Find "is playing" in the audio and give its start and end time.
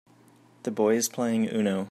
0.95-1.47